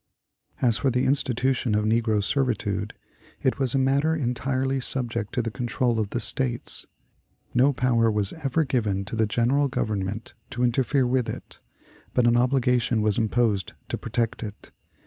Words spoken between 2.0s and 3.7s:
servitude, it